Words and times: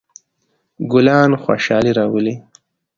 ګلان 0.91 1.31
خوشحالي 1.43 1.91
راولي. 1.97 2.35